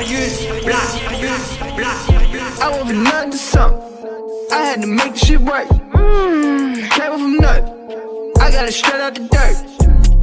[0.00, 0.02] I
[2.70, 3.82] went from nothing to something.
[4.52, 5.66] I had to make the shit work.
[5.66, 6.88] Mm.
[6.90, 8.32] Came from nothing.
[8.40, 9.56] I got it straight out the dirt.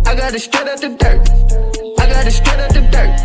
[0.08, 1.30] I got it straight out the dirt.
[2.00, 3.20] I got it straight out the dirt.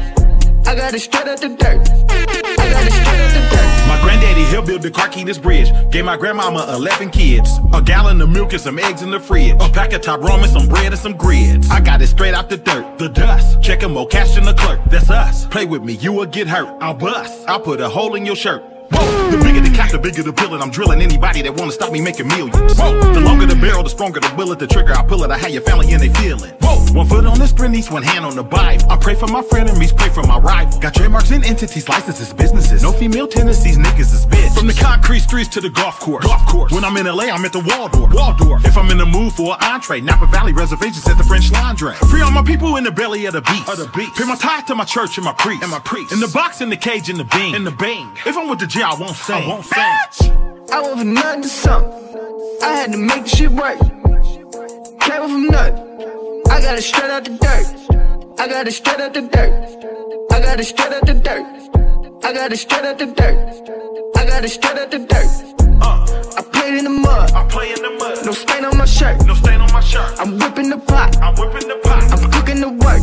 [0.66, 2.39] I got it straight out the dirt.
[2.86, 3.30] It.
[3.88, 5.68] My granddaddy helped build the this bridge.
[5.90, 7.58] Gave my grandmama 11 kids.
[7.72, 9.56] A gallon of milk and some eggs in the fridge.
[9.60, 11.70] A pack of top ramen, some bread and some grits.
[11.70, 13.60] I got it straight out the dirt, the dust.
[13.62, 14.80] Checking more cash in the clerk.
[14.86, 15.46] That's us.
[15.46, 16.68] Play with me, you will get hurt.
[16.80, 17.48] I'll bust.
[17.48, 18.62] I'll put a hole in your shirt.
[18.92, 21.72] Whoa, the bigger the cap, the bigger the pill, and I'm drilling anybody that wanna
[21.72, 22.78] stop me making millions.
[22.78, 24.92] Whoa, the longer the barrel, the stronger the bullet, the trigger.
[24.92, 26.52] I pull it, I have your family and they feeling.
[26.60, 28.90] Whoa, one foot on the sprint, east, one hand on the Bible.
[28.90, 30.78] I pray for my friend frenemies, pray for my rival.
[30.80, 32.82] Got trademarks and entities, licenses, businesses.
[32.82, 34.56] No female tendencies, niggas is bitch.
[34.56, 36.24] From the concrete streets to the golf course.
[36.24, 36.72] Golf course.
[36.72, 38.12] When I'm in LA, I'm at the Waldorf.
[38.12, 38.64] Waldorf.
[38.64, 41.94] If I'm in the mood for an entree, Napa Valley reservations at the French Laundry.
[42.10, 43.68] Free all my people in the belly of the beast.
[43.68, 44.14] Of the beast.
[44.16, 45.62] Pay my tithe to my church and my priest.
[45.62, 46.12] And my priest.
[46.12, 47.54] In the box, in the cage, in the beam.
[47.54, 48.12] In the beam.
[48.26, 49.36] If I'm with the J, I won't sing.
[49.36, 50.70] I won't sing.
[50.72, 52.58] I went from nothing to something.
[52.62, 53.78] I had to make the shit work.
[55.00, 55.89] Came from nothing.
[56.60, 58.38] I got it straight out the dirt.
[58.38, 59.50] I got it straight out the dirt.
[60.30, 61.46] I got it straight out the dirt.
[62.22, 63.38] I got it straight out the dirt.
[64.14, 65.30] I got it straight out the dirt.
[65.80, 66.04] Uh,
[66.36, 67.32] I played in the mud.
[67.32, 68.26] I play in the mud.
[68.26, 69.24] No stain on my shirt.
[69.24, 70.12] No stain on my shirt.
[70.20, 71.16] I'm whipping the pot.
[71.22, 72.04] I'm whipping the pot.
[72.12, 73.00] I'm cooking the work.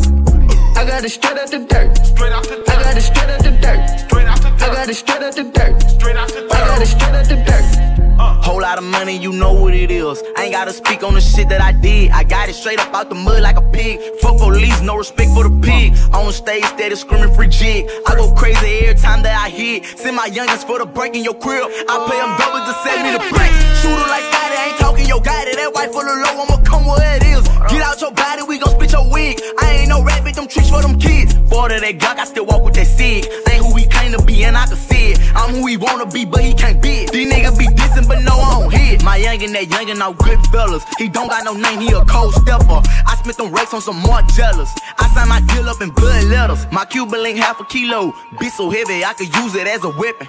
[0.78, 1.98] I got it straight out the dirt.
[2.06, 2.70] Straight out the dirt.
[2.70, 4.00] I got it straight out the dirt.
[4.06, 4.62] Straight out the dirt.
[4.62, 5.90] I got it straight out the dirt.
[5.98, 6.52] Straight out the dirt.
[6.52, 8.07] I got it straight out the dirt.
[8.42, 10.22] Whole lot of money, you know what it is.
[10.36, 12.10] I ain't gotta speak on the shit that I did.
[12.10, 14.00] I got it straight up out the mud like a pig.
[14.20, 15.92] Fuck police, no respect for the pig.
[16.14, 17.90] On stage, steady screaming free jig.
[18.06, 19.84] I go crazy every time that I hit.
[19.98, 21.68] Send my youngins for the break in your crib.
[21.88, 23.58] I pay them double to send me the bricks.
[23.82, 25.44] Shooter like Scotty, I ain't talking your guy.
[25.44, 27.42] That white full of low, I'ma come where it is.
[27.68, 29.40] Get out your body, we gon' spit your wig.
[29.60, 31.34] I ain't no rabbit, them tricks for them kids.
[31.34, 33.26] Border that Glock, I still walk with that sig.
[33.46, 35.18] I ain't who he claim to be, and I can see it.
[35.34, 37.12] I'm who he wanna be, but he can't be it.
[37.12, 39.02] These niggas be dissing, but no, I don't hit.
[39.02, 40.84] My youngin' that youngin' all good fellas.
[40.98, 42.80] He don't got no name, he a cold stepper.
[43.08, 44.70] I spent them racks on some more jealous.
[44.98, 46.66] I signed my deal up in blood letters.
[46.70, 48.12] My Cuban link half a kilo.
[48.38, 50.26] Bitch so heavy, I could use it as a weapon.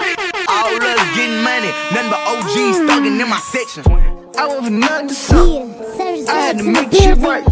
[0.48, 3.84] All us getting money, nothing but OGs thuggin' in my section.
[4.38, 6.30] I went from nothing to something.
[6.30, 7.46] I had to make shit work.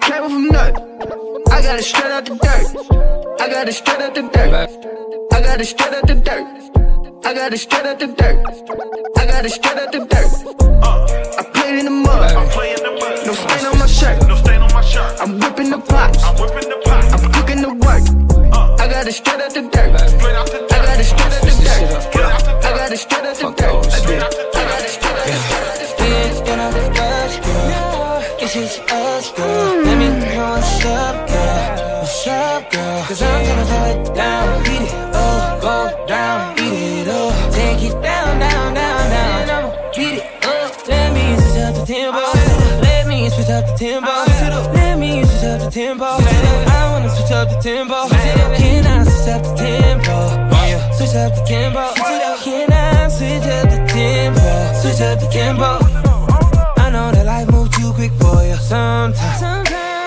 [0.00, 0.94] Came from nothing.
[1.50, 3.40] I got it straight out the dirt.
[3.40, 4.52] I got it straight out the dirt.
[5.32, 6.83] I got it straight out the dirt.
[7.26, 8.36] I got it straight out the dirt.
[9.16, 10.28] I got it straight out the dirt.
[11.38, 12.32] I played in the mud.
[12.32, 13.26] I'm playing the mud.
[13.26, 14.28] No stain on my shirt.
[14.28, 15.20] No stain on my shirt.
[15.20, 16.16] I'm whipping the pot.
[16.22, 17.04] I'm whipping the pot.
[17.14, 18.52] I'm cooking the work.
[18.52, 18.76] Uh.
[18.78, 19.98] I got it straight out the dirt.
[20.10, 20.73] Straight out the dirt.
[51.14, 51.94] Switch up the tempo.
[52.42, 54.74] Can I switch up the tempo?
[54.82, 55.78] Switch up the tempo.
[56.82, 59.40] I know that life moves too quick for you sometimes.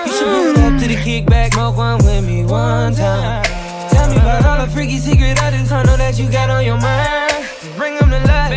[0.04, 3.42] You should move up to the kickback, smoke one with me one time.
[3.88, 5.48] Tell me about all the freaky secret I
[5.82, 7.32] know that you got on your mind.
[7.62, 8.52] Just bring them to life.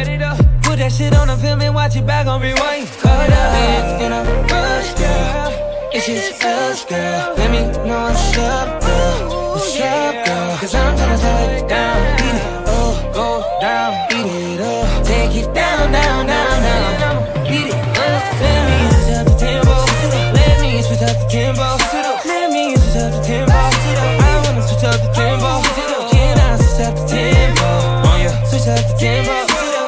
[0.63, 2.85] Put that shit on the film and watch it back on rewind.
[2.99, 5.89] Hold up, in a rush, girl.
[5.93, 7.33] It's just us, girl.
[7.37, 9.51] Let me know what's up, girl.
[9.55, 10.57] What's up, girl?
[10.57, 12.20] Cause I'm tryna slow it down.
[14.31, 16.61] It up, take it down, down, down,
[16.99, 17.17] down.
[17.43, 19.75] Beat it up, let me switch up the tempo.
[20.33, 21.67] Let me switch up the tempo.
[22.25, 23.51] Let me switch up the tempo.
[23.51, 25.51] I wanna switch up the tempo.
[26.11, 27.69] Can I switch up the tempo?
[28.07, 28.17] Oh,
[28.49, 29.35] switch up the tempo.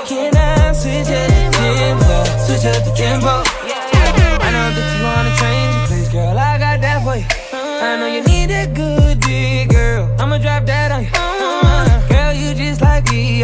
[0.07, 2.15] Can I switch up the tempo?
[2.45, 3.62] Switch up the tempo.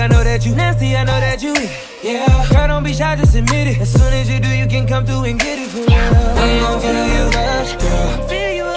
[0.10, 0.96] Know that you nasty.
[0.96, 1.72] I know that you eat.
[2.04, 3.82] Yeah, girl, don't be shy, just admit it.
[3.82, 5.90] As soon as you do, you can come through and get it for real.
[5.90, 8.28] I'm gon' feel you rush, girl.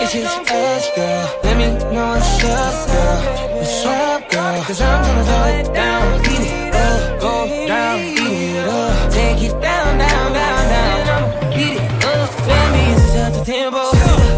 [0.02, 1.40] It's just us, girl.
[1.44, 3.56] Let me know what's up, girl.
[3.56, 4.62] What's up, girl?
[4.64, 6.22] Cause I'm gonna throw it down.
[6.22, 7.32] Beat it up, go
[7.68, 9.12] down, beat it up.
[9.12, 10.60] Take it down, down, down,
[11.06, 11.24] down.
[11.54, 12.28] Beat it up.
[12.50, 13.84] Let me switch up the tempo.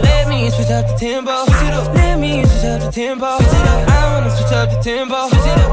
[0.04, 1.36] Let me switch up the tempo.
[1.94, 3.26] Let me switch up the tempo.
[3.26, 5.28] I wanna switch up the tempo.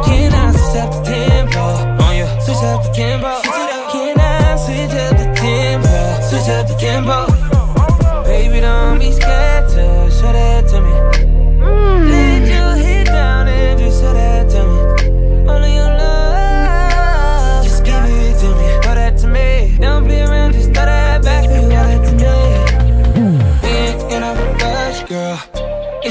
[0.05, 1.59] Can I switch up the tempo?
[1.59, 2.25] Oh, On you.
[2.41, 3.41] Switch up the tempo.
[3.41, 6.21] Switch it up, Can I switch up the tempo?
[6.29, 8.23] Switch up the tempo.
[8.23, 11.10] Baby, don't be scared to show that to me.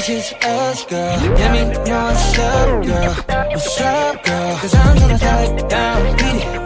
[0.01, 1.17] It's just us, girl.
[1.35, 3.13] Let me know what's up, girl.
[3.51, 4.57] What's up, girl?
[4.57, 6.60] Cause I'm gonna slow it down, beat it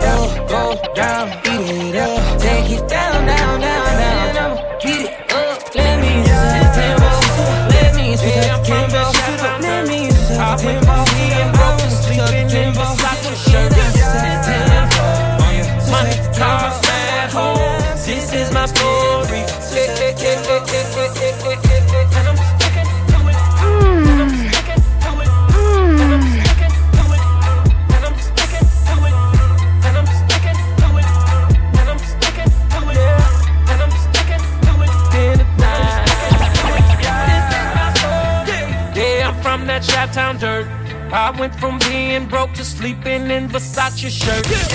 [41.15, 44.73] I went from being broke to sleeping in Versace shirts.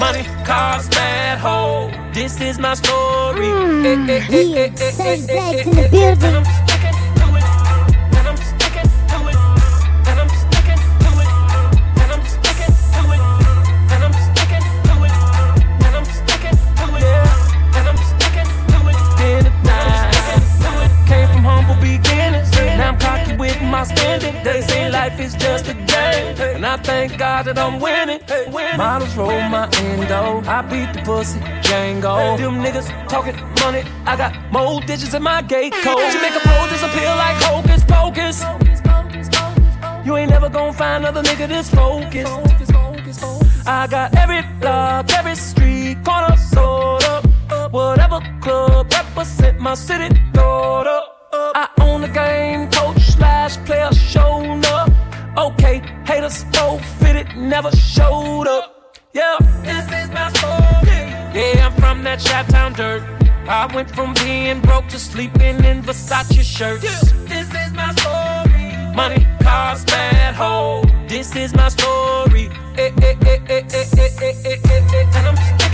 [0.00, 1.88] Money, cars, bad hoe.
[2.12, 3.46] This is my story.
[3.46, 6.59] Mm, yeah, Savage Black's in the building.
[27.42, 28.20] That I'm winning.
[28.76, 32.36] Models roll my endo, I beat the pussy Django.
[32.36, 36.12] Them niggas talking money, I got more digits in my gate code.
[36.12, 38.44] You make a pole disappear like hocus pocus.
[40.04, 42.50] You ain't never gonna find another nigga this focused.
[43.66, 47.24] I got every block, every street corner sold up.
[47.72, 51.16] Whatever club represent my city, throw up.
[51.32, 54.79] I own the game, coach slash player shown up.
[55.36, 58.98] Okay, haters forfeited, never showed up.
[59.12, 61.02] Yeah, this is my story.
[61.32, 63.02] Yeah, I'm from that trap town dirt.
[63.48, 66.84] I went from being broke to sleeping in Versace shirts.
[66.84, 68.94] Yeah, this is my story.
[68.94, 70.86] Money, cars, bad hoes.
[71.08, 72.50] This is my story.
[72.76, 73.62] Eh, eh, eh,
[75.14, 75.69] and I'm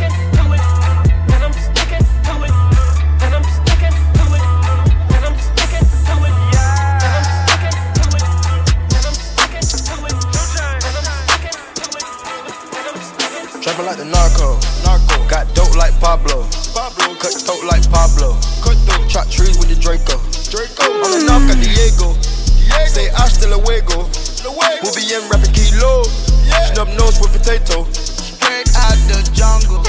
[13.77, 15.29] sticking to like the narco, narco.
[15.29, 17.15] Got dope like Pablo, Pablo.
[17.17, 19.09] Cut throat like Pablo, cut throat.
[19.09, 20.19] Chop trees with the Draco,
[20.51, 20.85] Draco.
[21.05, 22.87] On the north got Diego, Diego.
[22.87, 24.09] Say hasta luego,
[24.45, 24.83] luego.
[24.83, 26.05] We'll be in rapping kilo,
[26.47, 26.73] yeah.
[26.73, 27.85] Snub nose with potato.
[27.93, 29.83] Straight out the jungle.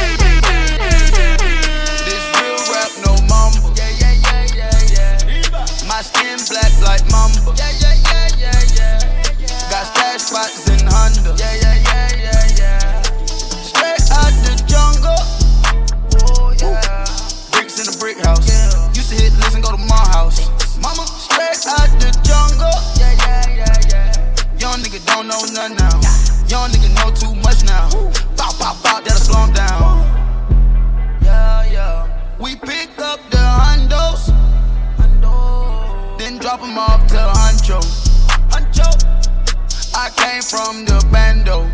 [2.04, 3.72] This real rap, no mumble.
[3.75, 5.88] Yeah, yeah, yeah, yeah, yeah.
[5.88, 7.54] My skin black like mamba.
[7.56, 9.72] Yeah, yeah, yeah, yeah, yeah.
[9.72, 10.67] Got stash spots
[40.47, 41.68] from the bando.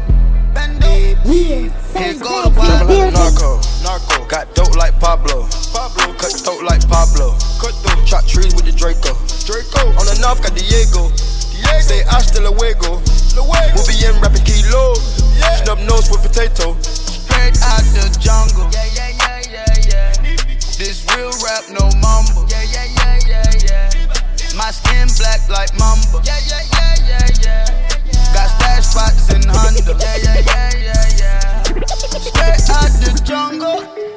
[0.54, 0.90] Bando.
[1.30, 4.18] Yeah, Here go the Black's in the Trapping like narco, narco.
[4.26, 6.14] Got dope like Pablo, Pablo.
[6.18, 8.02] Cut throat like Pablo, cut throat.
[8.10, 9.14] Chop trees with the Draco,
[9.46, 9.94] Draco.
[10.02, 11.14] On the north got Diego,
[11.54, 11.86] Diego.
[11.86, 12.98] Say hasta luego,
[13.38, 13.78] luego.
[13.78, 14.98] We'll be in rapping kilo,
[15.38, 15.62] yeah.
[15.62, 16.74] Snub nose with potato.
[16.82, 18.66] Straight out the jungle.
[18.74, 20.10] Yeah, yeah, yeah, yeah, yeah.
[20.82, 22.50] This real rap, no mumble.
[22.50, 24.58] Yeah, yeah, yeah, yeah, yeah.
[24.58, 26.26] My skin black like mamba.
[26.26, 27.93] Yeah, yeah, yeah, yeah, yeah.
[28.34, 29.96] Got stash spots in Honda.
[30.00, 31.64] Yeah, yeah, yeah, yeah, yeah.
[31.64, 34.13] Straight out the jungle.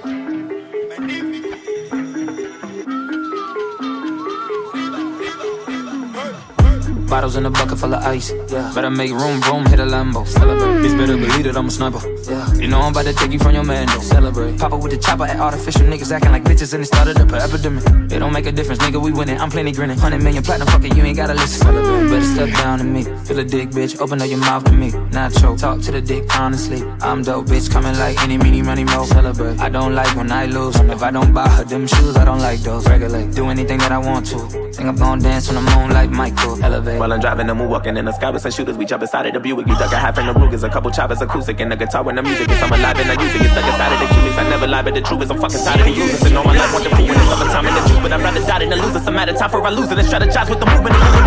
[7.17, 8.31] Bottles in a bucket full of ice.
[8.51, 8.71] Yeah.
[8.75, 10.29] Better make room, boom, hit a Lambo.
[10.29, 10.85] Celebrate.
[10.85, 12.03] Bitch, better believe that I'm a sniper.
[12.29, 12.53] Yeah.
[12.57, 14.01] You know I'm about to take you from your man, though.
[14.01, 14.59] Celebrate.
[14.59, 17.31] Pop up with the chopper at artificial niggas acting like bitches and it started up
[17.31, 18.13] an epidemic.
[18.13, 19.41] It don't make a difference, nigga, we winning.
[19.41, 19.97] I'm plenty grinning.
[19.97, 21.63] 100 million platinum, fuck it, you ain't gotta listen.
[21.65, 22.11] Celebrate.
[22.11, 23.05] Better step down to me.
[23.25, 23.99] Feel a dick, bitch.
[23.99, 24.91] Open up your mouth to me.
[25.17, 25.59] Nacho.
[25.59, 26.83] Talk to the dick, honestly.
[27.01, 27.71] I'm dope, bitch.
[27.71, 29.07] Coming like any, meeny, money, mo.
[29.07, 29.59] Celebrate.
[29.59, 30.77] I don't like when I lose.
[30.77, 32.87] If I don't buy her them shoes, I don't like those.
[32.87, 33.35] Regulate.
[33.35, 34.39] Do anything that I want to.
[34.77, 36.63] Think I'm gonna dance on the moon like Michael.
[36.63, 37.06] Elevate.
[37.07, 38.77] While I'm driving, I'm walking in the sky with some shooters.
[38.77, 39.69] We jump inside of the Buick.
[39.69, 42.17] You duck a half in the Rugers, a couple choppers, acoustic, and the guitar when
[42.17, 42.61] the music is.
[42.61, 43.43] I'm alive and I use it.
[43.43, 44.37] Get stuck inside of the cubics.
[44.37, 46.23] I never lie, but the truth is I'm fucking tired of the losers.
[46.23, 48.23] And all my life want the food in the summertime and the juice, but I'd
[48.23, 49.05] rather die than lose it.
[49.05, 51.26] Some at a time for I lose it and strategize with the movement.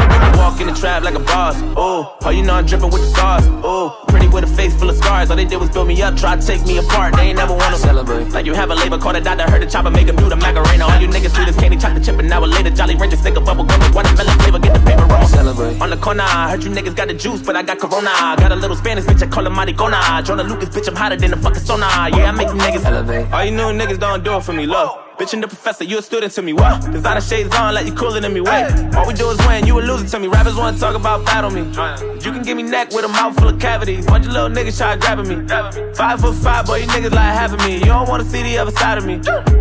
[0.49, 1.53] Walking the trap like a boss.
[1.77, 3.45] Oh, oh, you know I'm dripping with the sauce.
[3.61, 5.29] Oh, pretty with a face full of scars.
[5.29, 7.15] All they did was build me up, try to take me apart.
[7.15, 8.29] They ain't never wanna celebrate.
[8.29, 10.35] Like you have a labor, call the doctor, heard the chopper, make a do the
[10.35, 10.85] macarena.
[10.85, 12.71] All you niggas sweet as candy, chocolate chip, and now later.
[12.71, 15.27] Jolly Rancher, stick a bubble gum, watermelon flavor, get the paper roll.
[15.27, 15.79] Celebrate.
[15.79, 18.09] On the corner, I heard you niggas got the juice, but I got corona.
[18.41, 20.25] Got a little Spanish bitch, I call her maricona.
[20.25, 22.09] Joyner Lucas, bitch, I'm hotter than the fucking sauna.
[22.09, 23.31] Yeah, I make you niggas elevate.
[23.31, 25.08] All you new niggas don't do it for me, look.
[25.19, 26.79] Bitch and the professor, you a student to me, what?
[26.93, 28.71] Designer shades on like you cooler than me, wait.
[28.95, 30.29] All we do is win, you a loser to me.
[30.29, 31.59] Rappers wanna talk about battle me.
[32.23, 34.05] You can give me neck with a mouth full of cavities.
[34.05, 35.93] Bunch of little niggas try grabbing me.
[35.93, 37.79] Five foot five, boy, you niggas like having me.
[37.79, 39.19] You don't wanna see the other side of me.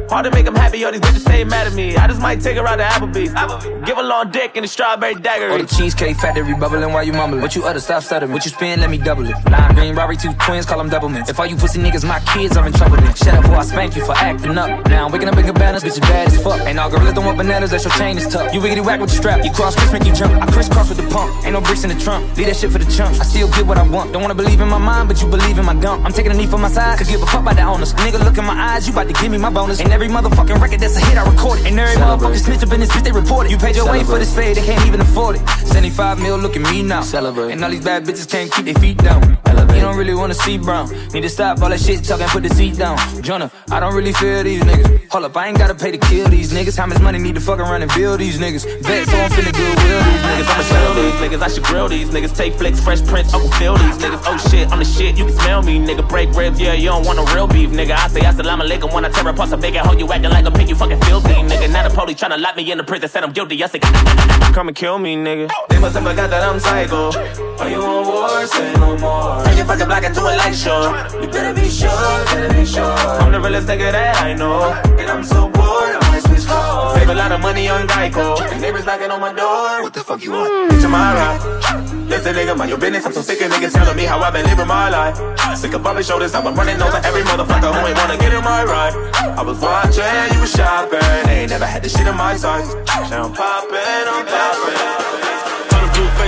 [0.08, 1.96] Hard to make them happy, all these bitches stay mad at me.
[1.96, 3.84] I just might take her out to Applebee's.
[3.84, 5.50] Give a long dick and a strawberry dagger.
[5.50, 7.42] Or the cheesecake factory bubbling while you mumbling.
[7.42, 8.32] What you utter, stop stuttering.
[8.32, 9.34] What you spin, let me double it.
[9.50, 11.24] Lime green, Robbery, two twins, call them double men.
[11.28, 13.12] If all you pussy niggas my kids, I'm in trouble then.
[13.14, 14.86] Shut up before I spank you for acting up.
[14.86, 16.61] Now I'm waking up in cabanas, bitch, bad as fuck.
[16.67, 18.52] Ain't all gorillas don't want bananas, that your chain is tough.
[18.52, 20.35] You wiggity whack with the strap, you cross Chris, make you jump.
[20.43, 22.37] I crisscross with the pump, ain't no bricks in the trunk.
[22.37, 23.21] Leave that shit for the chumps.
[23.21, 24.12] I still get what I want.
[24.12, 26.05] Don't wanna believe in my mind, but you believe in my dump.
[26.05, 27.95] I'm taking a knee for my side, could give a fuck about the owners.
[27.95, 29.81] Nigga, look in my eyes, you about to give me my bonus.
[29.81, 31.67] And every motherfucking record that's a hit, I record it.
[31.67, 33.50] And every motherfucking snitch up in this bitch, they report it.
[33.50, 35.49] You paid your way for this fade, they can't even afford it.
[35.67, 37.00] 75 mil, look at me now.
[37.00, 37.52] Celebrate.
[37.52, 39.38] And all these bad bitches can't keep their feet down.
[39.78, 40.90] You don't really wanna see brown.
[41.14, 42.99] Need to stop all that shit talking, put the seat down.
[43.23, 45.08] Joyner, I don't really feel these niggas.
[45.12, 46.76] Hold up, I ain't gotta pay to kill these niggas.
[46.76, 48.66] How much money need to fuck around and build these niggas?
[48.82, 50.49] Vet, so I'm finna goodwill these niggas.
[50.50, 52.37] I'ma sell these niggas, I should grill these niggas.
[52.37, 54.20] Take flicks, fresh prints, Uncle Phil these niggas.
[54.26, 56.06] Oh shit, I'm the shit, you can smell me, nigga.
[56.08, 57.92] Break ribs, yeah, you don't want no real beef, nigga.
[57.92, 60.50] I say assalamu alaikum when I tear apart a big hoe, you acting like a
[60.50, 61.70] pig, you fucking filthy, nigga.
[61.70, 63.62] Now the police tryna lock me in the prison, said I'm guilty.
[63.62, 65.49] I say, come and kill me, nigga.
[65.68, 67.12] They must have forgot that I'm psycho.
[67.58, 68.47] Are you on war?
[68.47, 69.44] Say no more.
[69.68, 70.80] Turn your fucking black into a light show.
[71.20, 71.90] You better be sure,
[72.32, 72.84] better be sure.
[73.20, 74.72] I'm the realest nigga that I know.
[74.96, 76.96] And I'm so bored, I might switch cars.
[76.96, 78.40] Save a lot of money on Geico.
[78.48, 79.82] And neighbors knocking on my door.
[79.82, 80.72] What the fuck you want?
[80.72, 82.08] Bitch, I'm alright.
[82.08, 83.04] Listen, nigga, mind your business.
[83.04, 85.16] I'm so sick of niggas telling me how I've been living my life.
[85.58, 88.42] Sick of bumping shoulders, I've been running over every motherfucker who ain't wanna get in
[88.42, 88.94] my ride.
[89.37, 90.98] I was watching, you was shopping.
[91.28, 92.72] They ain't never had this shit in my size.
[93.10, 95.38] Now I'm popping, I'm popping.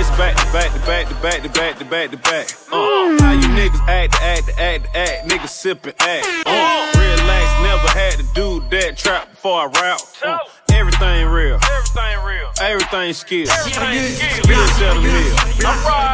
[0.01, 2.47] The back to back to back to back to back to back to back.
[2.71, 6.25] Uh, how you niggas act, act, act, act, niggas sippin' act.
[6.47, 9.99] Uh, relax, never had to do that trap before I rap.
[10.25, 10.39] Uh,
[10.73, 13.45] everything real, everything real, everything skill.
[13.45, 15.37] Still selling meal,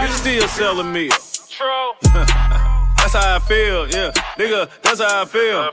[0.09, 1.11] still selling meal.
[1.49, 1.91] True.
[2.97, 4.69] That's how I feel, yeah, nigga.
[4.81, 5.71] That's how I feel, uh,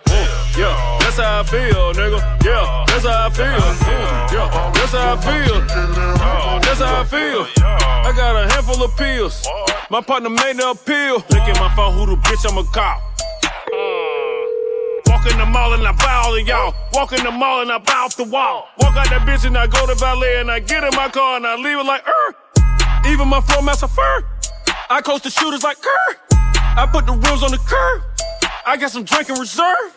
[0.57, 0.99] yeah.
[1.01, 2.21] That's how I feel, nigga.
[2.45, 4.71] Yeah, that's how I feel, uh, yeah.
[4.73, 5.61] That's how I feel.
[6.61, 7.84] That's how I feel.
[8.05, 9.49] I got a handful of pills.
[9.89, 11.15] My partner made the appeal.
[11.15, 13.01] Look at my phone, who the bitch I'ma call.
[15.07, 16.75] Walk in the mall and I bow to y'all.
[16.93, 18.69] Walk in the mall and I bow off the wall.
[18.79, 21.37] Walk out that bitch and I go to ballet and I get in my car
[21.37, 22.35] and I leave it like, er.
[23.09, 24.25] Even my floor master fur.
[24.91, 26.17] I coach the shooters like, Kerr.
[26.77, 28.03] I put the rims on the curb.
[28.67, 29.97] I got some drink in reserve.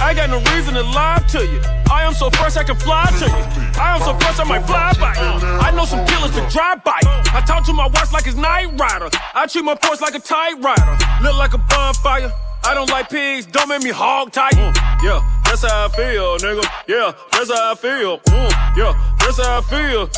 [0.00, 1.60] I got no reason to lie to you.
[1.90, 3.44] I am so fresh I can fly to you.
[3.78, 5.46] I am so fresh I might fly by you.
[5.60, 6.98] I know some killers to drive by.
[7.04, 9.10] I talk to my watch like it's Knight Rider.
[9.34, 10.96] I treat my porch like a tight rider.
[11.22, 12.32] Look like a bonfire.
[12.64, 14.52] I don't like pigs, don't make me hog tight.
[14.52, 16.64] Mm, yeah, that's how I feel, nigga.
[16.86, 18.18] Yeah, that's how I feel.
[18.18, 20.10] Mm, yeah, that's how I feel.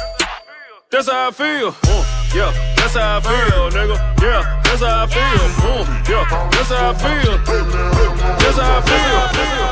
[0.91, 1.73] That's how I feel.
[1.73, 3.97] Mm, yeah, that's how I feel, nigga.
[4.21, 5.45] Yeah, that's how I feel.
[5.63, 7.39] Mm, yeah, that's how I feel.
[8.39, 9.72] That's how I feel.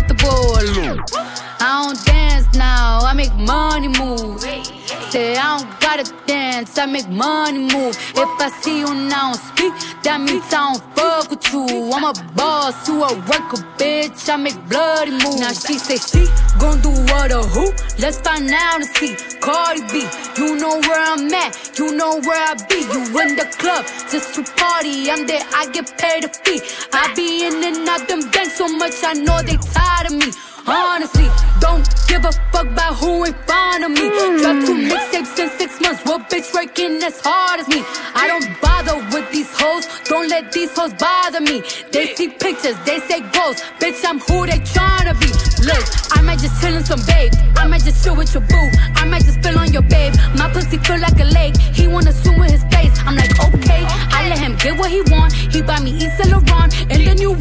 [0.13, 4.41] I don't dance now, I make money move.
[5.09, 7.95] Say I don't gotta dance, I make money move.
[8.15, 11.91] If I see you now speak, that means I don't fuck with you.
[11.93, 14.29] I'm a boss, you a worker, bitch.
[14.29, 15.39] I make bloody moves.
[15.39, 16.27] Now she say she
[16.59, 17.71] gon' do what or who?
[17.99, 19.15] Let's find out and see.
[19.39, 22.79] Cardi B, you know where I'm at, you know where I be.
[22.81, 25.09] You in the club just to party.
[25.11, 26.61] I'm there, I get paid a fee.
[26.93, 30.31] I be in and out them so much, I know they tired of me.
[30.67, 31.27] Honestly,
[31.59, 34.09] don't give a fuck about who in front of me.
[34.41, 36.03] Drop two mixtapes in six months.
[36.05, 37.83] What bitch working as hard as me?
[38.13, 39.87] I don't bother with these hoes.
[40.05, 41.63] Don't let these hoes bother me.
[41.91, 43.61] They see pictures, they say goals.
[43.79, 45.29] Bitch, I'm who they tryna be.
[45.65, 45.83] Look,
[46.17, 47.33] I might just chill in some babe.
[47.57, 48.69] I might just chill with your boo.
[48.95, 50.13] I might just spill on your babe.
[50.37, 51.57] My pussy feel like a lake.
[51.57, 52.93] He wanna swim with his face.
[53.05, 53.83] I'm like, okay.
[54.13, 55.33] I let him get what he want.
[55.33, 57.33] He buy me Yves Saint Laurent and the new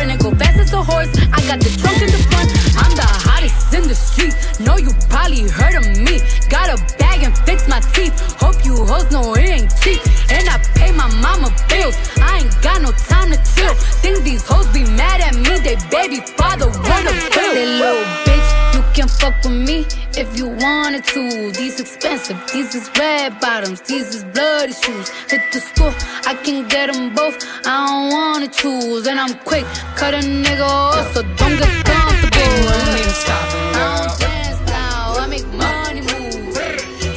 [0.00, 2.48] When go fast as a horse, I got the trunk in the front.
[2.80, 4.32] I'm the hottest in the street.
[4.56, 6.24] Know you probably heard of me.
[6.48, 8.16] Got a bag and fix my teeth.
[8.40, 10.00] Hope you hoes know it ain't cheap.
[10.32, 12.00] And I pay my mama bills.
[12.16, 13.76] I ain't got no time to chill.
[14.00, 15.60] Think these hoes be mad at me.
[15.60, 17.52] They baby father wanna bill.
[17.52, 19.84] That little bitch, you can fuck with me
[20.16, 21.50] if you wanted to.
[21.52, 25.08] These expensive, these is red bottoms, these is bloody shoes.
[25.28, 25.92] Hit the school,
[26.26, 27.36] I can get them both.
[27.66, 29.64] I don't wanna choose, and I'm quick,
[29.96, 32.40] cut a nigga off, so don't get comfortable.
[32.40, 36.54] I don't dance now, I make money move.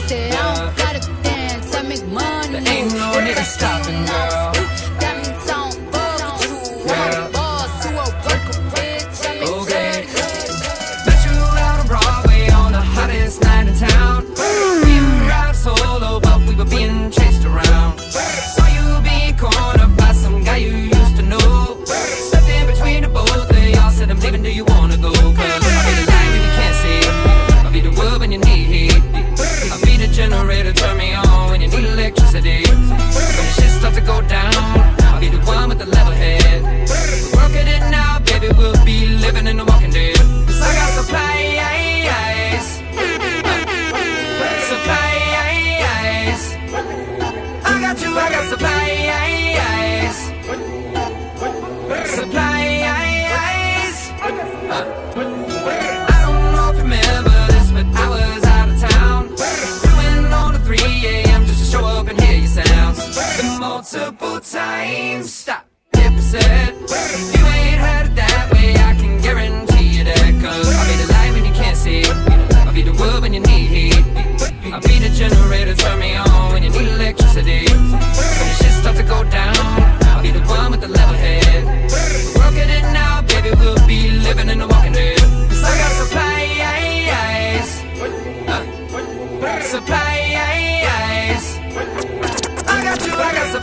[0.08, 2.68] Say I don't gotta dance, I make money move.
[2.68, 4.33] ain't no nigga stopping, girl.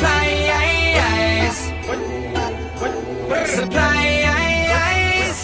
[0.00, 1.56] Supplies.
[3.56, 5.38] Supplies.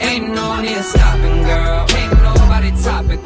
[0.00, 1.86] Ain't no need stopping, girl.
[1.96, 3.20] Ain't nobody topic,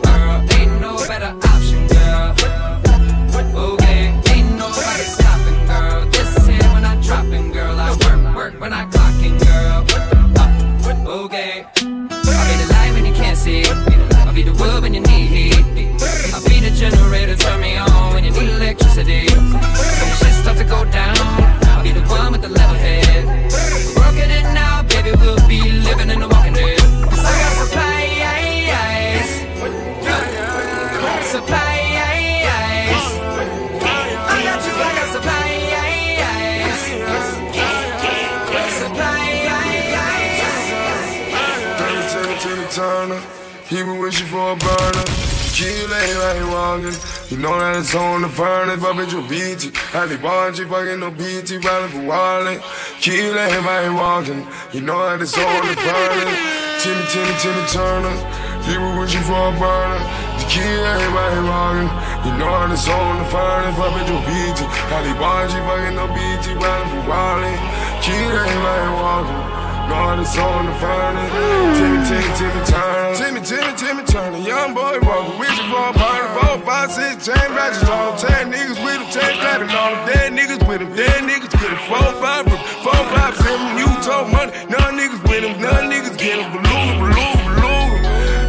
[46.70, 49.74] You know that it's on the furnace, but bitch, you beat it.
[49.90, 52.62] I be bungee, fucking no BT, riding for wallet.
[53.02, 54.46] Kill everybody walking.
[54.70, 56.38] You know that it's on the furnace.
[56.78, 58.14] Timmy, Timmy, Timmy Turner,
[58.62, 59.98] people wishing for a burner.
[59.98, 61.90] To kill everybody walking.
[62.22, 64.70] You know that it's on the furnace, but bitch, you beat it.
[64.94, 67.58] I be bungee, fucking no BT, riding for wallet.
[67.98, 69.59] Kill everybody walking.
[69.90, 71.32] It's on the furnace.
[71.74, 73.16] Timmy, Timmy, Timmy Turner.
[73.16, 74.38] Timmy, Timmy, Timmy Turner.
[74.38, 76.28] Young boy walking with you for a party.
[76.38, 78.16] Four, five, six, chain matches on.
[78.16, 80.06] Ten niggas with them, chain clapping on them.
[80.06, 81.82] Dead niggas with them, dead niggas get them.
[81.90, 82.46] Four, five,
[82.86, 83.78] four, five, seven.
[83.78, 84.52] You talk money.
[84.70, 86.52] None niggas with them, none niggas get them.
[86.52, 87.90] Balloon, balloon, balloon.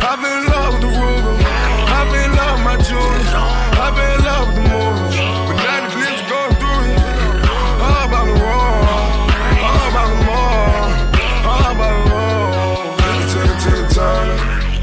[0.05, 1.35] I feel in love with the Ruger.
[1.89, 3.60] I feel in love with my jewelry.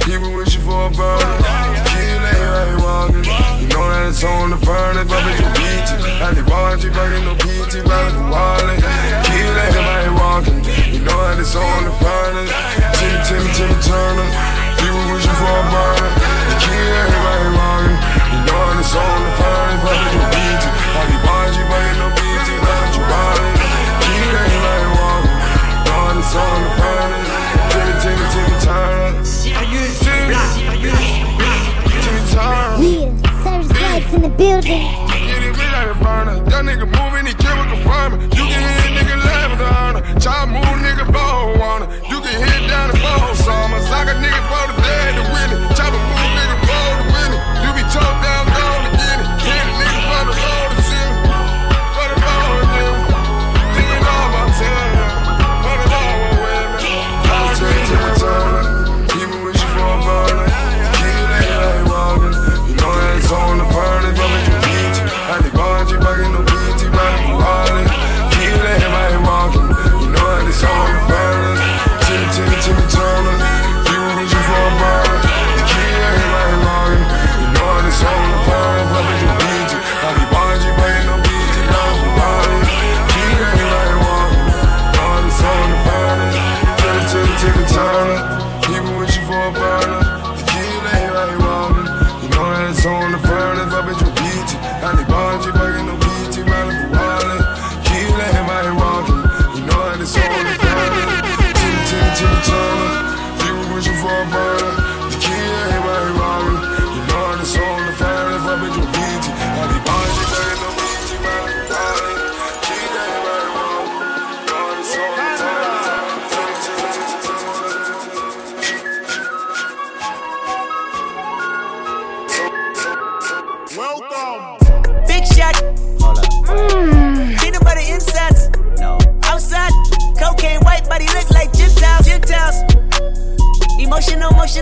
[0.09, 1.37] People wishing for a burner.
[1.85, 3.29] Kill everybody walking.
[3.61, 6.01] You know that it's on the furnace, but bitch, you beat it.
[6.25, 8.81] I need bungee, fucking no PT, riding for wallet.
[9.29, 10.65] Kill everybody walking.
[10.97, 12.49] You know that it's on the furnace.
[12.97, 14.25] Timmy, Timmy, Timmy Turner.
[14.81, 16.13] People wishing for a burner.
[16.57, 17.99] Kill everybody walking.
[18.33, 20.73] You know that it's on the furnace, but bitch, you beat it.
[20.73, 23.55] I need bungee, fucking no PT, riding for wallet.
[24.09, 25.37] Kill everybody walking.
[25.37, 26.88] You know that it's on the furnace.
[34.39, 34.83] Building.
[35.27, 36.39] Yeah, this bitch burner.
[36.63, 36.87] Nigga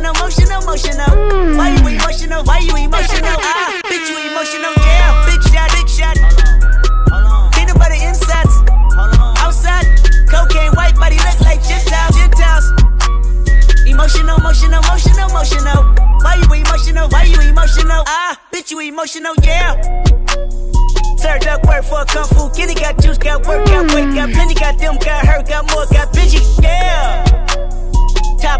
[0.04, 0.60] emotional?
[0.62, 2.44] emotional, Why you emotional?
[2.44, 3.36] Why you emotional?
[3.40, 4.72] Ah, bitch, you emotional?
[4.84, 6.16] Yeah, big shot, big shot.
[7.54, 8.54] Peanut butter insides.
[9.40, 9.86] Outside,
[10.28, 12.16] cocaine white body look like Gentiles.
[12.16, 12.66] Gentiles.
[13.86, 15.80] Emotional, emotional, emotional, emotional.
[16.20, 17.08] Why you emotional?
[17.08, 18.02] Why you emotional?
[18.06, 19.34] Ah, bitch, you emotional?
[19.42, 19.80] Yeah.
[21.16, 22.74] Served up work for kung fu kitty.
[22.74, 24.54] Got juice, got work, got weight, got plenty.
[24.54, 26.42] Got them, got hurt, got more, got bitchy.
[26.62, 27.15] Yeah.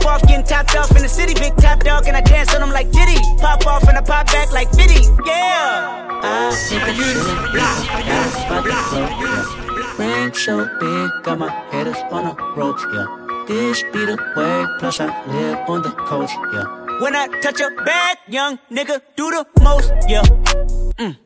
[0.07, 1.35] Off, getting topped off in the city.
[1.35, 3.19] Big top dog, and I dance on them like Diddy.
[3.39, 5.03] Pop off and I pop back like Biddy.
[5.27, 6.07] Yeah.
[6.23, 8.47] I think I'm feeling yeah.
[8.47, 9.67] About to flow, yeah.
[9.99, 13.07] Ring so big, got my headers on the ropes, yeah.
[13.49, 17.01] This be the way, plus I live on the coast, yeah.
[17.01, 20.23] When I touch a bag, young nigga do the most, yeah.
[20.99, 21.17] Mm.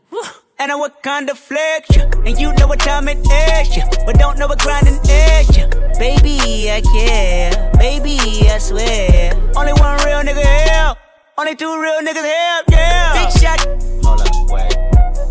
[0.61, 2.05] And I what kind of flex, yeah.
[2.27, 3.88] And you know what time it is, yeah.
[4.05, 5.73] But don't know what grinding is, yeah.
[5.99, 7.73] Baby, I care.
[7.79, 9.33] Baby, I swear.
[9.57, 10.92] Only one real nigga here.
[11.38, 13.12] Only two real niggas here, yeah.
[13.16, 13.61] Big shot.
[14.05, 14.77] Hold up, wait.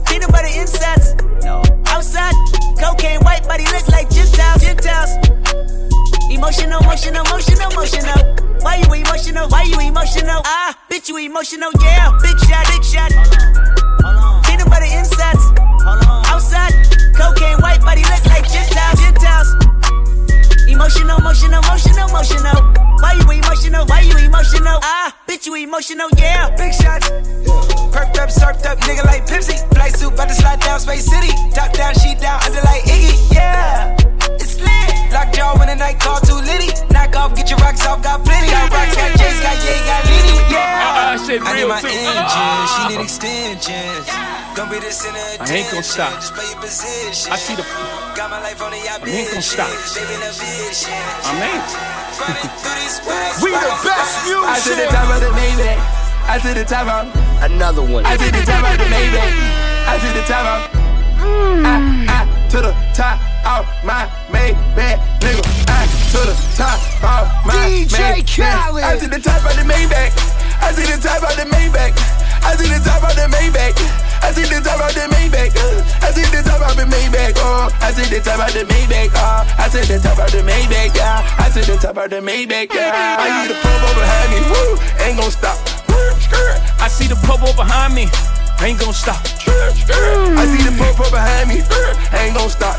[0.08, 1.14] Peanut butter insides.
[1.46, 1.62] No.
[1.86, 2.34] Outside,
[2.82, 4.64] cocaine white body look like Gentiles.
[4.64, 5.14] Gentiles.
[6.32, 8.50] Emotional, emotional, emotional, emotional.
[8.62, 9.48] Why you emotional?
[9.48, 10.42] Why you emotional?
[10.44, 11.70] Ah, bitch, you emotional?
[11.82, 13.39] Yeah, big shot, big shot.
[17.62, 19.00] White body look like Gentiles.
[19.00, 19.50] Gentiles.
[20.68, 22.58] Emotional, emotional, emotional, emotional.
[23.02, 23.86] Why you emotional?
[23.88, 24.78] Why you emotional?
[24.84, 26.08] Ah, bitch, you emotional?
[26.18, 27.02] Yeah, big shot.
[27.92, 29.58] Perked up, surfed up, nigga like Pepsi.
[29.74, 31.32] Flight suit, about to slide down Space City.
[31.56, 33.34] Top down, she down, under like Iggy.
[33.34, 33.96] Yeah,
[34.40, 35.12] it's lit.
[35.12, 36.70] Lock jaw when the night call too litty.
[36.94, 38.48] Knock off, get your rocks off, got plenty.
[38.48, 40.54] Got rocks, got J's, got Ye, got Liddy.
[40.54, 41.16] Yeah.
[41.16, 41.88] Uh, shit I need my too.
[41.88, 44.39] engine, she need extensions.
[44.60, 46.12] Don't be the center of I ain't gonna stop.
[46.20, 47.32] Just play your position.
[47.32, 47.64] I see the.
[48.12, 49.72] Got my life on the I ain't gonna stop.
[49.96, 50.36] They been a.
[51.24, 51.64] I mean.
[53.40, 54.52] We the best music.
[54.52, 55.80] I to the top of the Maybach.
[56.28, 57.08] I to the top of
[57.40, 58.04] another one.
[58.04, 59.32] I to the top of the Maybach.
[59.88, 60.60] I to the top of.
[61.24, 61.64] Mm.
[61.64, 63.16] I, I to the top
[63.48, 65.40] of my Maybach, nigga.
[65.72, 68.84] I to the top of my DJ Khaled.
[68.84, 70.12] I to the top of the Maybach.
[70.60, 71.96] I to the top of the Maybach.
[72.44, 74.09] I to the top of the Maybach.
[74.22, 75.56] I to the top of the Maybach.
[75.56, 77.34] uh, I to the top of the Maybach.
[77.38, 79.12] Oh, I to the top of the Maybach.
[79.16, 80.96] Oh, I to the top of the Maybach.
[80.96, 82.74] Yeah, I to the top of the Maybach.
[82.74, 84.40] Yeah, I need the purple behind me.
[84.52, 85.58] Woo, ain't gon' stop.
[86.82, 88.08] I see the popo behind me.
[88.62, 89.22] Ain't gonna stop.
[89.48, 91.64] I see the purple behind me.
[92.18, 92.76] Ain't gon' stop.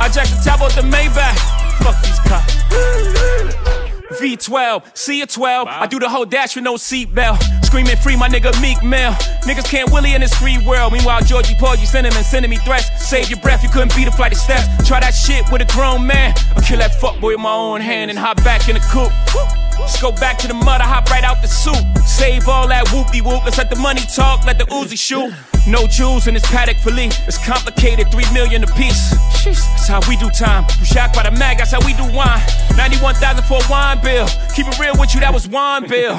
[0.00, 1.38] I jack the top off the Maybach.
[1.82, 3.65] Fuck these cops.
[4.16, 5.68] V12, see a 12.
[5.68, 7.64] I do the whole dash with no seatbelt.
[7.64, 9.12] Screaming free, my nigga Meek Mill.
[9.42, 10.92] Niggas can't willy in this free world.
[10.92, 12.88] Meanwhile, Georgie Porgy sending and sending me threats.
[13.08, 14.66] Save your breath, you couldn't beat a flight of steps.
[14.86, 16.34] Try that shit with a grown man.
[16.56, 19.65] I'll kill that fuckboy with my own hand and hop back in the coupe.
[19.78, 21.76] Just go back to the mud, I hop right out the soup.
[22.04, 23.44] Save all that whoopty whoop.
[23.44, 25.32] Let's let the money talk, let the Uzi shoot.
[25.66, 27.14] No jewels in this Patek Philippe.
[27.26, 29.10] It's complicated, three million a piece.
[29.44, 30.64] That's how we do time.
[30.78, 32.42] You shocked by the mag, that's how we do wine.
[32.76, 34.26] 91,000 for a wine bill.
[34.54, 36.16] Keep it real with you, that was wine bill.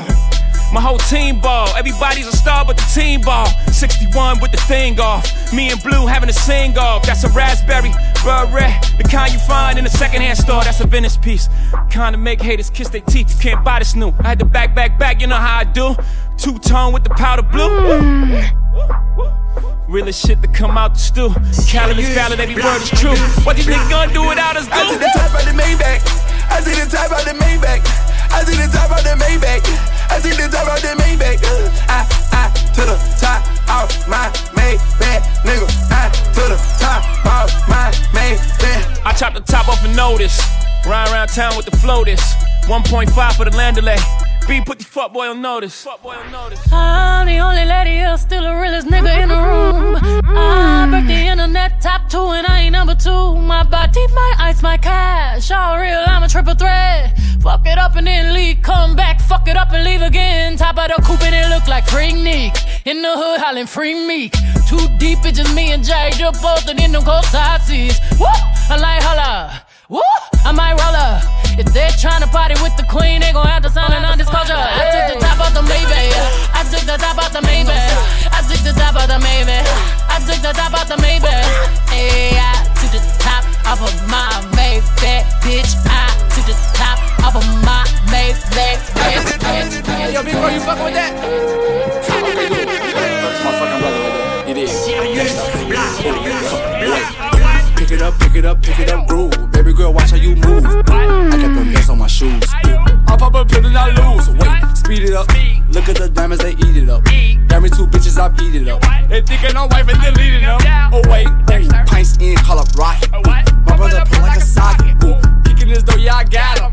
[0.73, 1.69] My whole team ball.
[1.77, 3.47] Everybody's a star but the team ball.
[3.71, 5.25] 61 with the thing off.
[5.53, 7.06] Me and Blue having a sing off.
[7.06, 7.91] That's a raspberry,
[8.23, 8.73] beret.
[8.97, 10.63] The kind you find in a secondhand store.
[10.63, 11.47] That's a Venice piece.
[11.89, 13.34] Kind of make haters kiss their teeth.
[13.34, 14.12] You can't buy this new.
[14.19, 15.21] I had to back, back, back.
[15.21, 15.95] You know how I do.
[16.38, 17.69] Two tone with the powder blue.
[18.01, 18.58] Hmm.
[19.88, 21.30] Realest shit to come out the stew.
[21.69, 23.15] Calories valid, every word is true.
[23.45, 25.01] What these niggas gonna do without us, I to dude?
[25.01, 26.03] the top of the Maybach.
[26.51, 27.82] I see the top of the Maybach.
[28.36, 29.96] I to the top of the Maybach.
[30.09, 31.43] I to the top of the Maybach.
[31.43, 35.67] Uh, I, I to the top of my Maybach, nigga.
[35.91, 39.05] I to the top of my Maybach.
[39.05, 40.39] I chopped the top off a notice.
[40.85, 42.21] Ride around town with the floaters.
[42.65, 44.01] 1.5 for the Landaulet.
[44.47, 45.83] B put the fuck boy on notice.
[45.83, 46.61] Fuck boy on notice.
[46.71, 49.99] I'm the only lady here, still the realest nigga in the room.
[50.23, 53.35] I break the internet top two and I ain't number two.
[53.35, 55.51] My body, my ice, my cash.
[55.51, 57.17] All real, I'm a triple threat.
[57.41, 60.55] Fuck it up and then leave, come back, fuck it up and leave again.
[60.55, 62.55] Top of the coupe and it look like Freaknik.
[62.85, 64.31] In the hood hollering free Meek.
[64.67, 67.99] Too deep, it's just me and Jay, just both and in them cold side seats.
[68.19, 68.27] Woo!
[68.71, 69.61] I like holla.
[69.89, 70.01] Woo!
[70.43, 71.23] I might roll up.
[71.59, 74.55] If they're trying to party with the queen, they gon' have to sign a non-disclosure.
[74.55, 76.15] I took the top off the Maybach.
[76.55, 77.95] I took the top off the Maybach.
[78.31, 79.67] I took the top off the Maybach.
[80.07, 81.43] I took the top off the Maybach.
[81.91, 85.75] Hey, I took the top off of my Maybach, bitch.
[85.87, 88.80] I took the top off of my Maybach.
[89.86, 91.13] Hey, yo, big bro, you fucking with that?
[91.17, 92.67] Okay, good.
[92.67, 94.49] That's my fucking brother right there.
[94.49, 94.71] It is.
[97.77, 99.51] Pick it up, pick it up, pick it up, groove.
[99.51, 100.65] Baby girl, watch how you move.
[100.65, 100.82] I
[101.32, 102.43] got the mess on my shoes.
[102.53, 104.30] I pop a pill and I lose.
[104.30, 105.27] Wait, speed it up.
[105.69, 107.03] Look at the diamonds, they eat it up.
[107.47, 108.82] Got me two bitches, I eat it up.
[109.10, 110.60] They thinking I'm wife and deleting them.
[110.91, 113.10] Oh wait, ooh, pints in, call up rocket.
[113.12, 115.03] My brother pull like a socket.
[115.03, 115.15] Ooh,
[115.67, 116.71] kicking this door, yeah I got him.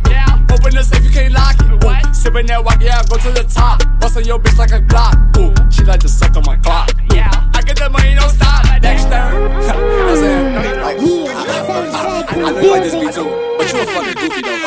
[0.50, 1.85] Open the safe, you can't lock it.
[1.85, 3.83] Ooh, sipping that walk, yeah I go to the top.
[4.00, 5.14] Bust on your bitch like a Glock.
[5.38, 6.90] Ooh, she like to suck on my clock.
[7.12, 8.64] Ooh, I get the money, don't stop.
[8.80, 9.14] Dexter.
[9.14, 10.94] I said, like, I,
[12.35, 13.24] I know you like this beat too,
[13.59, 14.59] but you a fucking goofy though.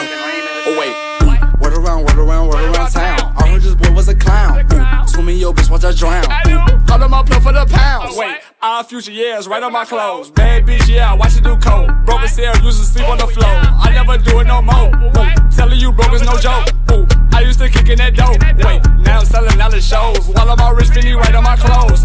[0.68, 3.34] Oh wait, word around, word around, word around town.
[3.38, 4.66] I heard this boy was a clown.
[4.74, 6.26] Ooh, swimming your bitch, watch her drown.
[6.48, 8.18] Ooh, call him up for the pounds.
[8.18, 10.30] Wait, our future years right on my clothes.
[10.30, 11.90] Bad bitch, yeah, watch it do coke.
[12.06, 13.48] Broken cell, used to sleep on the floor.
[13.48, 14.92] I never do it no more.
[14.92, 16.68] Ooh, telling you broke is no joke.
[16.92, 18.38] Ooh, I used to kick in that dope.
[18.66, 20.28] Wait, now I'm selling all the shows.
[20.28, 22.04] While I'm all rich, Finny right on my clothes.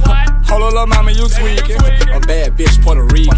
[0.49, 1.83] Hold on, little mama, you tweaking.
[2.15, 3.37] A bad bitch, Puerto Rican.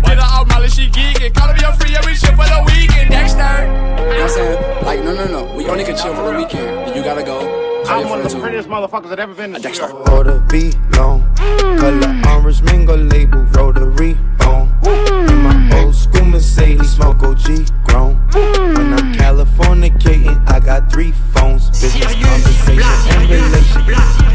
[0.00, 1.34] Get her out, Molly, she geeking.
[1.34, 3.10] Call up a free every shit for the weekend.
[3.10, 3.36] Dexter.
[3.36, 4.84] You know what I'm saying?
[4.84, 5.54] Like, no, no, no.
[5.54, 6.96] We only can chill for the weekend.
[6.96, 7.71] You gotta go.
[7.84, 10.08] Call I'm one of friends the prettiest motherfuckers that ever been to New York.
[10.10, 14.68] Order V long, color orange mango label rotary phone.
[14.84, 15.51] Hmm.
[15.72, 18.16] In my old school Mercedes, smoke OG grown.
[18.32, 22.82] When I'm Californicating, I got three phones, business conversation
[23.16, 23.82] and relation.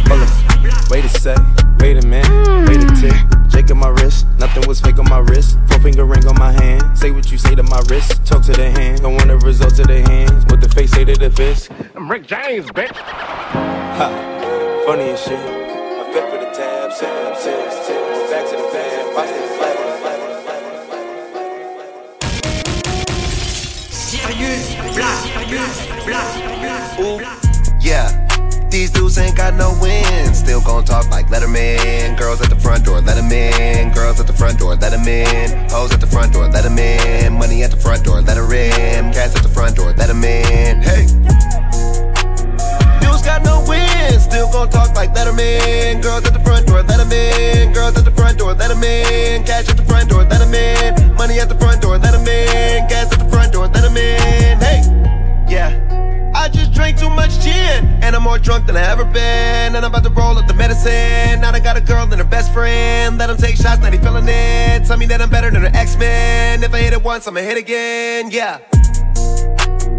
[0.08, 1.38] Hold up, wait a sec,
[1.80, 3.50] wait a minute, wait a tick.
[3.50, 5.58] Jake on my wrist, nothing was fake on my wrist.
[5.68, 6.98] Four finger ring on my hand.
[6.98, 9.02] Say what you say to my wrist, talk to the hand.
[9.02, 10.46] Don't want the results of the hands.
[10.46, 11.70] What the face say to the fist.
[11.96, 12.96] I'm Rick James, bitch.
[12.96, 15.40] Ha, funny as shit.
[15.40, 18.30] I fit for the tab, tab, tab, tab.
[18.32, 19.77] Back to the pad, watch this flag.
[26.08, 27.20] Ooh,
[27.82, 28.08] yeah.
[28.70, 30.40] These dudes ain't got no wins.
[30.40, 32.16] Still gon' talk like let 'em in.
[32.16, 33.92] Girls at the front door, let 'em in.
[33.92, 35.70] Girls at the front door, let 'em in.
[35.70, 37.34] Hoes at the front door, let 'em in.
[37.34, 39.12] Money at the front door, let her in.
[39.12, 40.82] Cats at the front door, let 'em in.
[40.82, 41.08] Hey.
[43.02, 44.20] Dudes got no win.
[44.22, 46.00] Still gon' talk like let 'em in.
[46.00, 47.74] Girls at the front door, let 'em in.
[47.74, 49.44] Girls at the front door, let 'em in.
[49.44, 51.16] Cash at the front door, let 'em in.
[51.18, 52.88] Money at the front door, let 'em in.
[52.88, 54.58] Gas at the front door, let 'em in.
[54.60, 54.82] Hey.
[55.50, 55.87] Yeah.
[56.48, 59.76] I just drank too much gin, and I'm more drunk than I ever been.
[59.76, 61.42] And I'm about to roll up the medicine.
[61.42, 63.18] Now I got a girl and her best friend.
[63.18, 64.86] Let them take shots, now they feeling it.
[64.86, 66.64] Tell me that I'm better than her X-Men.
[66.64, 68.32] If I hit it once, I'ma hit again.
[68.32, 68.60] Yeah.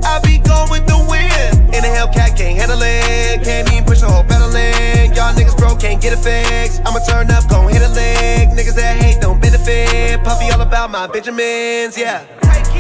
[0.09, 1.69] I be going with the wind.
[1.77, 3.45] In a Hellcat, can't handle it.
[3.45, 5.13] Can't even push the whole pedaling.
[5.13, 6.81] Y'all niggas broke, can't get it fixed.
[6.87, 8.49] I'ma turn up, gon' hit a leg.
[8.57, 10.25] Niggas that hate don't benefit.
[10.25, 12.25] Puffy all about my Benjamins, yeah.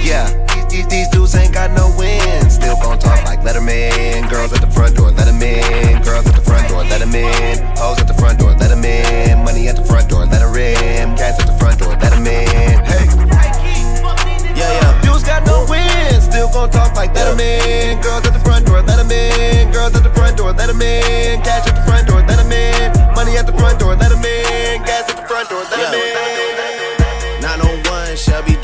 [0.00, 0.32] Yeah,
[0.68, 2.50] these, these, dudes ain't got no win.
[2.50, 4.28] Still gon' talk like let 'em in.
[4.28, 6.02] Girls at the front door, let 'em in.
[6.02, 7.58] Girls at the front door, let 'em in.
[7.76, 9.44] Hoes at the front door, let 'em in.
[9.44, 11.16] Money at the front door, let her in.
[11.16, 12.84] Cats at the front door, let 'em in.
[12.84, 13.06] Hey.
[14.54, 15.00] Yeah, yeah.
[15.02, 16.20] Dudes got no win.
[16.20, 18.00] Still gon' talk like let 'em in.
[18.00, 19.70] Girls at the front door, let 'em in.
[19.72, 21.40] Girls at the front door, let 'em in.
[21.42, 21.87] Cash at the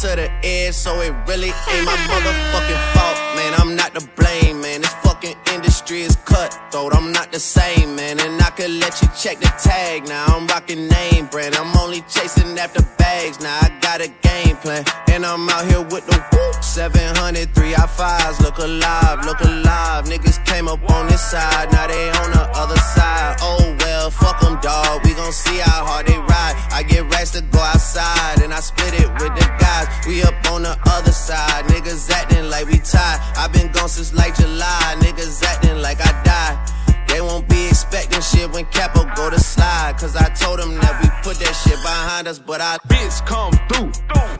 [0.00, 3.52] To the edge, so it really ain't my motherfucking fault, man.
[3.58, 4.80] I'm not to blame, man.
[4.80, 6.94] This fucking industry is cutthroat.
[6.94, 8.18] I'm not the same, man.
[8.18, 10.08] And I could let you check the tag.
[10.08, 11.54] Now I'm rocking name brand.
[11.54, 13.40] I'm only chasing after bags.
[13.40, 14.84] Now I got a game plan.
[15.08, 16.39] And I'm out here with the.
[16.70, 18.40] 700, 3 I fives.
[18.40, 20.04] Look alive, look alive.
[20.04, 21.72] Niggas came up on this side.
[21.72, 23.36] Now they on the other side.
[23.42, 25.04] Oh well, fuck them, dawg.
[25.04, 26.54] We gon' see how hard they ride.
[26.70, 28.42] I get racks to go outside.
[28.42, 29.88] And I split it with the guys.
[30.06, 31.64] We up on the other side.
[31.64, 33.18] Niggas acting like we tied.
[33.36, 34.94] i been gone since like July.
[35.00, 37.08] Niggas acting like I died.
[37.08, 37.48] They won't
[37.80, 39.96] expecting shit when Capo go to slide.
[39.98, 42.76] Cause I told them that we put that shit behind us, but I.
[42.88, 43.88] Bitch, come through.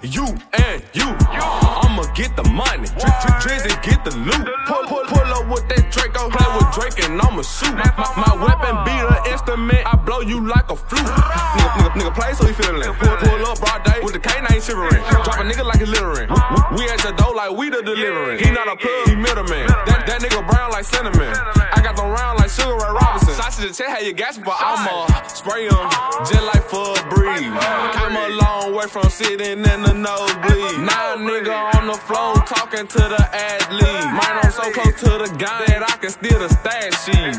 [0.04, 1.08] You and you.
[1.32, 2.84] I'ma get the money.
[3.00, 4.44] Dri- dri- Drizzy get the loot.
[4.68, 6.28] Pull, pull, pull up with that Draco.
[6.28, 7.72] Play with Drake and I'ma shoot.
[7.72, 9.80] My, my weapon be the instrument.
[9.88, 11.00] I blow you like a flute.
[11.04, 12.92] Nigga, nigga, nigga play so he feeling it.
[13.00, 15.00] Pull, pull up broad day with the canine shivering.
[15.24, 16.28] Drop a nigga like a littering.
[16.28, 18.40] We, we at the door like we the delivering.
[18.40, 19.64] He not a plug, he middleman.
[19.88, 21.32] That, that nigga brown like cinnamon.
[21.72, 23.29] I got them round like Sugar Ray Robinson.
[23.34, 25.90] Sausage and check how you gas, but I'ma spray on
[26.26, 27.40] just like for a breeze.
[27.40, 30.80] Came a long way from sitting in the nosebleed.
[30.84, 34.04] Now nigga on the floor talking to the athlete.
[34.10, 37.38] Mine, I'm so close to the gun that I can steal the stat sheets.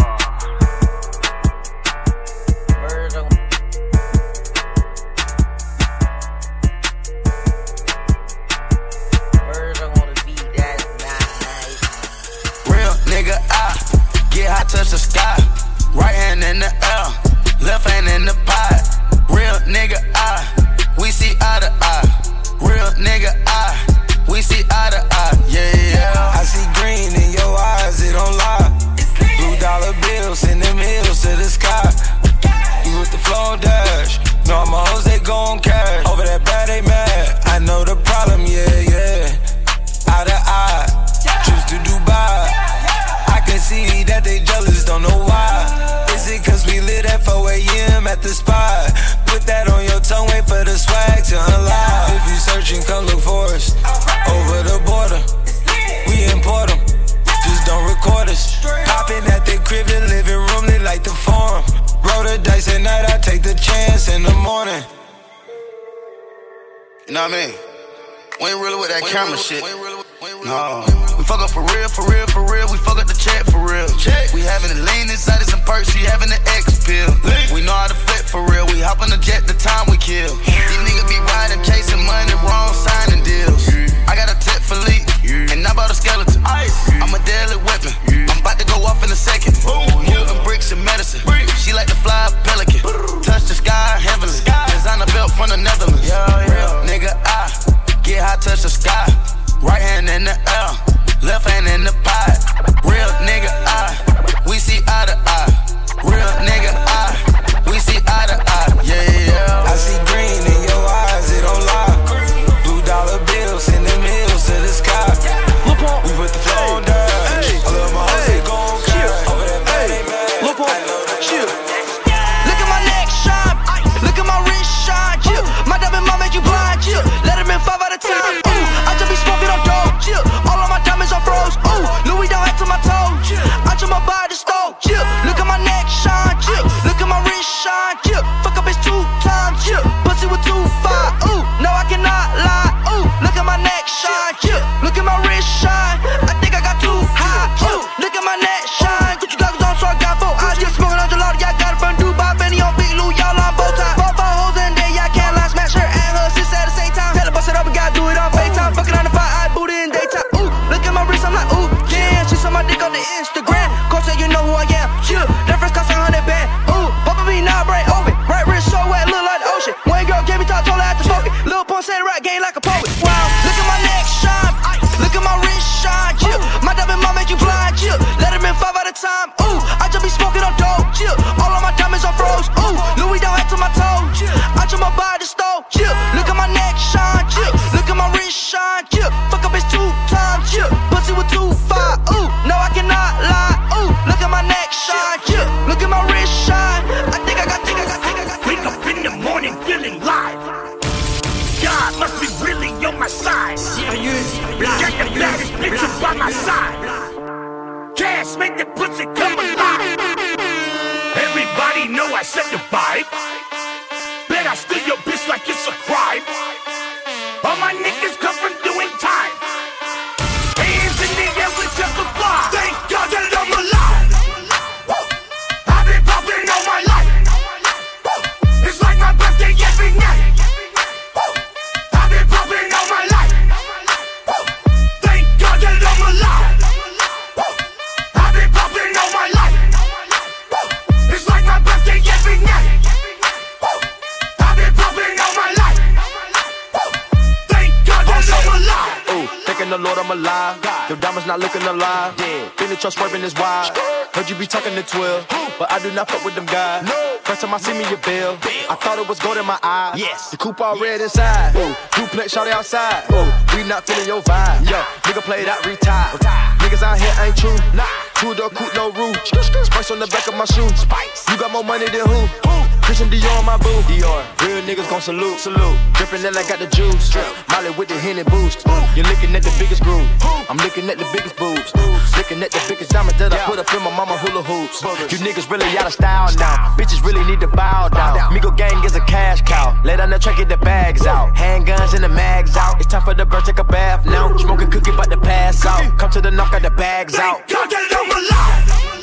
[249.81, 250.61] Lord, I'm alive.
[250.61, 250.89] God.
[250.89, 252.13] Your diamonds not looking alive.
[252.19, 252.49] Yeah.
[252.57, 253.75] Been the trust swerving is wild.
[254.13, 255.25] Heard you be talking to 12,
[255.57, 256.85] but I do not fuck with them guys.
[256.85, 257.17] No.
[257.23, 258.37] First time I see me, your bill.
[258.69, 259.99] I thought it was gold in my eyes.
[259.99, 260.31] Yes.
[260.31, 261.55] The coupe all red inside.
[261.55, 261.73] Ooh.
[261.95, 263.09] Duplex shawty outside.
[263.09, 263.31] Ooh.
[263.55, 264.69] We not feeling your vibe.
[264.69, 264.77] Yo,
[265.07, 266.19] nigga play that retired.
[266.59, 267.55] Niggas out here ain't true.
[267.73, 267.87] Nah.
[268.15, 269.17] Two door coupe, no roof.
[269.25, 270.67] Spice on the back of my shoe.
[270.75, 271.29] Spice.
[271.29, 272.27] You got more money than who?
[272.45, 272.80] who?
[272.91, 273.71] Christian Dior on my boo.
[273.87, 274.19] Dior.
[274.43, 275.39] Real niggas gon' salute.
[275.39, 275.79] Salute.
[275.93, 277.07] Drippin' then I got the juice.
[277.07, 277.23] Drip.
[277.47, 278.67] Molly with the Henny boost.
[278.99, 280.03] You're looking at the biggest groove.
[280.51, 281.71] I'm looking at the biggest boobs.
[282.17, 284.83] Looking at the biggest diamond that I put up in my mama hula hoops.
[285.07, 286.75] You niggas really out of style now.
[286.75, 288.17] Bitches really need to bow down.
[288.35, 289.71] Migo gang is a cash cow.
[289.85, 291.33] Lay down the track, get the bags out.
[291.33, 292.75] Handguns and the mags out.
[292.81, 294.35] It's time for the bird, take a bath now.
[294.35, 295.97] Smoking cookie, but the pass out.
[295.97, 297.49] Come to the knock, got the bags out.
[297.49, 299.00] Y'all get it on my life.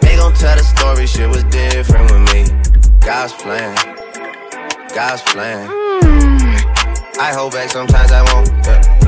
[0.00, 2.44] They gon' tell the story, shit was different with me.
[3.00, 3.74] God's plan,
[4.94, 5.68] God's plan.
[7.18, 8.48] I hold back sometimes I won't.
[8.64, 9.00] yeah.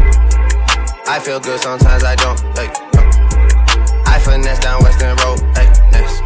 [1.06, 2.40] I feel good sometimes I don't.
[2.56, 4.02] Hey, uh.
[4.06, 5.40] I finesse down Western Road.
[5.56, 6.20] Hey, next.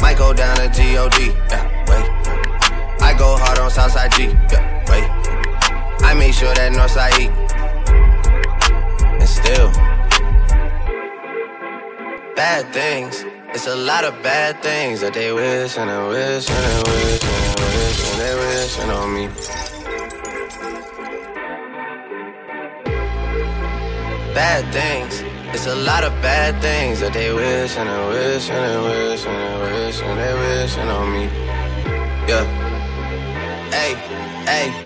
[0.00, 1.14] Might go down to God.
[1.50, 2.06] Yeah, wait.
[3.02, 4.24] I go hard on Southside G.
[4.50, 5.08] Yeah, wait.
[6.04, 7.28] I make sure that Northside E.
[9.20, 9.70] And still,
[12.36, 13.24] bad things.
[13.54, 17.24] It's a lot of bad things that they wish and they wish and they wish
[17.24, 19.26] and they wish and they wishing on me.
[24.34, 25.14] Bad things.
[25.54, 29.24] It's a lot of bad things that they wish and they wish and they wish
[29.24, 31.24] and they wish and they wishing on me.
[32.28, 32.44] Yeah.
[33.70, 33.94] Hey,
[34.44, 34.85] hey.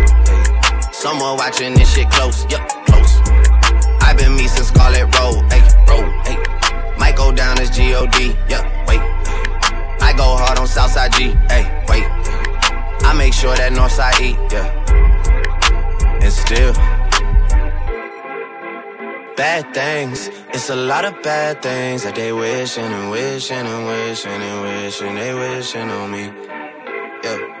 [1.01, 3.17] Someone watching this shit close, yup, close.
[4.03, 6.37] i been me since Scarlet Road, hey, road, hey.
[6.99, 8.99] Might go down as G-O-D, yeah, wait.
[9.99, 12.05] I go hard on Southside G, hey, wait.
[13.03, 14.69] I make sure that Northside E, yeah.
[16.21, 16.73] And still,
[19.35, 20.29] bad things.
[20.53, 25.15] It's a lot of bad things that they wishing and wishing and wishing and wishing
[25.15, 26.31] they wishing on me.
[27.23, 27.60] Yeah.